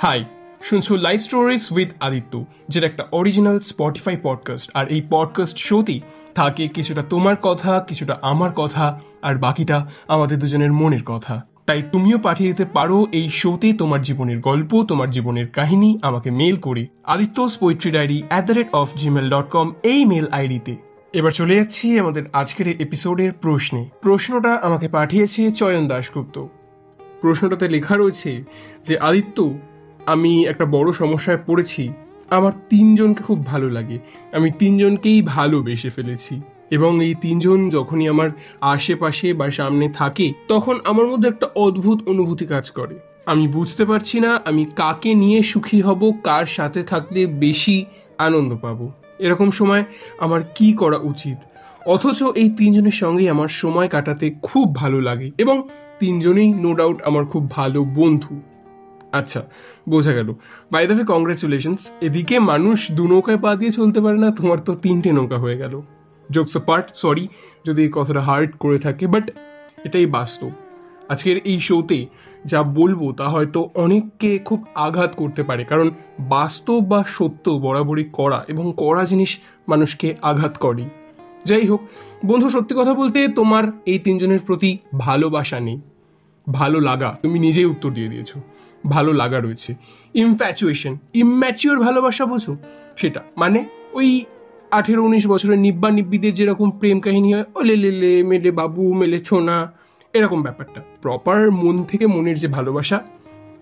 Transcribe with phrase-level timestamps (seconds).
[0.00, 0.24] High,
[0.62, 6.00] শুনছো life stories with Aditya যেটা একটা অরিজিনাল স্পটিফাই পডকাস্ট আর এই পডকাস্ট শোতেই
[6.34, 12.18] থাকে কিছুটা তোমার কথা, কিছুটা আমার কথা, আর বাকিটা আমাদের দুজনের মনের কথা। তাই তুমিও
[12.18, 17.56] পাঠিয়ে দিতে পারো এই শোতে তোমার জীবনের গল্প, তোমার জীবনের কাহিনী, আমাকে মেল করে Aditya's
[17.56, 20.76] poetry diary at the rate of Gmail dot com এই মেল আইডিতে
[21.12, 26.46] এবার চলে যাচ্ছি আমাদের আজকের এপিসোডের প্রশ্নে। প্রশ্নটা আমাকে পাঠিয়েছে চয়ন দাশগুপ্ত।
[27.20, 28.44] প্রশ্নটাতে লেখা রয়েছে
[28.86, 29.58] যে, আদিত্য
[30.08, 31.92] আমি একটা বড় সমস্যায় পড়েছি।
[32.30, 33.98] আমার তিনজনকে খুব ভালো লাগে।
[34.32, 36.40] আমি তিনজনকেই ভালোবেসে ফেলেছি।
[36.70, 38.30] এবং এই তিনজন যখনই আমার
[38.60, 44.20] আশেপাশে বা সামনে থাকে, তখন আমার মধ্যে একটা অদ্ভুত অনুভূতি কাজ করে। আমি বুঝতে পারছি
[44.20, 47.84] না আমি কাকে নিয়ে সুখী হব, কার সাথে থাকলে বেশি
[48.18, 49.84] আনন্দ পাবো। এরকম সময়
[50.18, 51.36] আমার কি করা উচিত?
[51.86, 55.68] অথচ এই তিনজনের সঙ্গেই আমার সময় কাটাতে খুব ভালো লাগে। এবং
[56.00, 58.40] তিনজনেই নো ডাউট আমার খুব ভালো বন্ধু।
[59.12, 59.40] আচ্ছা
[59.88, 60.28] বোঝা গেল।
[60.72, 65.10] বাই দ্য কংগ্রেচুলেশনস এদিকে মানুষ দু নৌকায় পা দিয়ে চলতে পারে না, তোমার তো তিনটে
[65.12, 65.74] নৌকা হয়ে গেল।
[66.30, 67.28] জোকস পার্ট সরি
[67.64, 69.30] যদি এই কথাটা হার্ড করে থাকে বাট
[69.84, 70.50] এটাই বাস্তব।
[71.08, 72.06] আজকের এই শোতে
[72.44, 78.44] যা বলব, তা হয়তো অনেককে খুব আঘাত করতে পারে, কারণ বাস্তব বা সত্য বরাবরই করা
[78.48, 79.38] এবং করা জিনিস
[79.68, 80.84] মানুষকে আঘাত করে
[81.46, 81.80] যাই হোক,
[82.24, 85.80] বন্ধু, সত্যি কথা বলতে তোমার এই তিনজনের প্রতি ভালোবাসা নেই।
[86.52, 88.30] ভালো লাগা, তুমি নিজেই উত্তর দিয়ে দিয়েছ,
[88.86, 89.74] ভালো লাগা রয়েছে।
[90.14, 92.56] ইমফ্যাচুয়েশন ইম্যাচিওর ভালোবাসা বোঝো?
[92.96, 94.24] সেটা মানে ওই
[94.70, 99.72] আঠেরো উনিশ বছরের নিব্বা নিব্বিদের যেরকম প্রেম কাহিনী হয় ও লে মেলে বাবু, মেলে ছোনা
[100.14, 102.98] এরকম ব্যাপারটা। প্রপার মন থেকে মনের যে ভালোবাসা,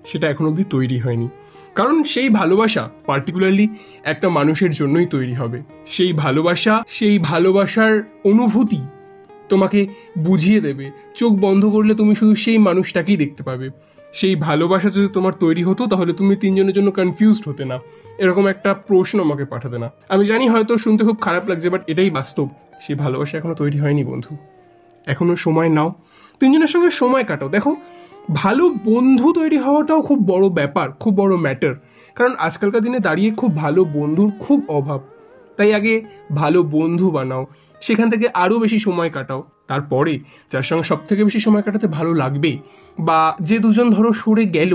[0.07, 1.29] সেটা এখন অবধি তৈরি হয়নি।
[1.75, 3.69] কারণ সেই ভালোবাসা পার্টিকুলারলি
[4.05, 8.83] একটা মানুষের জন্যই তৈরি হবে। সেই ভালোবাসা, সেই ভালোবাসার অনুভূতি
[9.49, 9.87] তোমাকে
[10.19, 13.71] বুঝিয়ে দেবে। চোখ বন্ধ করলে তুমি শুধু সেই মানুষটাকেই দেখতে পাবে।
[14.13, 17.79] সেই ভালোবাসা যদি তোমার তৈরি হতো, তাহলে তুমি তিনজনের জন্য কনফিউজড হতে না।
[18.19, 22.11] এরকম একটা প্রশ্ন আমাকে পাঠাতে না। আমি জানি হয়তো শুনতে খুব খারাপ লাগছে বাট এটাই
[22.11, 22.49] বাস্তব।
[22.81, 24.37] সেই ভালোবাসা এখনও তৈরি হয়নি, বন্ধু।
[25.07, 25.95] এখনও সময় নাও।
[26.41, 27.77] তিনজনের সঙ্গে সময় কাটাও। দেখো,
[28.33, 31.75] ভালো বন্ধু তৈরি হওয়াটাও খুব বড় ব্যাপার, খুব বড় ম্যাটার
[32.15, 35.01] কারণ আজকালকার দিনে দাঁড়িয়ে খুব ভালো বন্ধুর খুব অভাব।
[35.57, 35.95] তাই আগে
[36.35, 37.47] ভালো বন্ধু বানাও,
[37.81, 40.19] সেখান থেকে আরও বেশি সময় কাটাও, তারপরে
[40.53, 42.59] যার সঙ্গে সব থেকে বেশি সময় কাটাতে ভালো লাগবে
[42.99, 44.73] বা যে দুজন ধরো সরে গেল,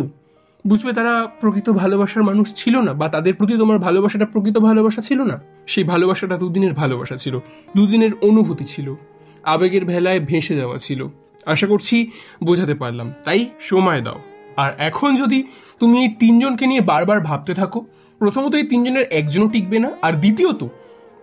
[0.67, 5.21] বুঝবে তারা প্রকৃত ভালোবাসার মানুষ ছিল না বা তাদের প্রতি তোমার ভালোবাসাটা প্রকৃত ভালোবাসা ছিল
[5.21, 5.41] না?
[5.67, 7.39] সেই ভালোবাসাটা দুদিনের ভালোবাসা ছিল,
[7.75, 8.95] দুদিনের অনুভূতি ছিল,
[9.43, 11.07] আবেগের ভেলায় ভেসে যাওয়া ছিল।
[11.45, 12.09] আশা করছি
[12.43, 14.19] বোঝাতে পারলাম। তাই সময় দাও।
[14.61, 15.39] আর এখন যদি
[15.79, 17.79] তুমি এই তিনজনকে নিয়ে বারবার ভাবতে থাকো,
[18.19, 20.61] প্রথমত এই তিনজনের একজনও টিকবে না, আর দ্বিতীয়ত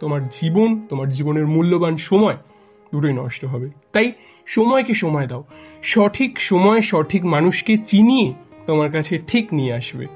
[0.01, 2.37] তোমার জীবন, তোমার জীবনের মূল্যবান সময়
[2.93, 4.13] দুটোই নষ্ট হবে। তাই
[4.47, 5.45] সময়কে সময় দাও।
[5.83, 8.35] সঠিক সময় সঠিক মানুষকে চিনিয়ে
[8.67, 10.07] তোমার কাছে ঠিক নিয়ে আসবে।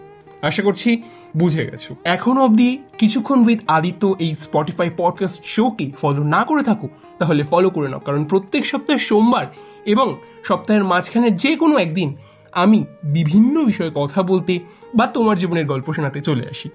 [0.43, 0.91] আশা করছি
[1.37, 6.89] বুঝে গেছো। এখনও অবধি কিছুক্ষণ উইথ আদিত্য এই স্পটিফাই পডকাস্ট শোকে ফলো না করে থাকো,
[7.19, 9.47] তাহলে ফলো করে নাও। কারণ প্রত্যেক সপ্তাহে সোমবার
[9.87, 10.09] এবং
[10.45, 12.09] সপ্তাহের মাঝখানে যে কোনো একদিন
[12.53, 14.61] আমি বিভিন্ন বিষয়ে কথা বলতে
[14.95, 16.69] বা তোমার জীবনের গল্প শোনাতে চলে আসি।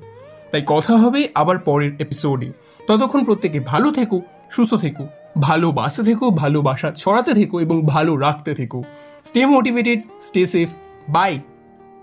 [0.51, 2.51] তাই কথা হবে আবার পরের এপিসোডে
[2.87, 4.21] ততক্ষণ প্রত্যেকে ভালো থেকো,
[4.51, 5.07] সুস্থ থেকো,
[5.41, 8.83] ভালোবাসতে থেকো, ভালোবাসা ছড়াতে থেকো এবং ভালো রাখতে থেকো।
[9.25, 10.69] Stay motivated stay safe
[11.09, 11.39] bye